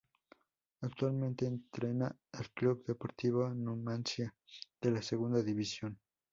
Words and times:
Actualmente 0.81 1.45
entrena 1.45 2.15
al 2.31 2.49
Club 2.53 2.83
Deportivo 2.87 3.47
Numancia 3.53 4.33
de 4.81 4.89
la 4.89 4.99
Segunda 5.03 5.43
División. 5.43 5.99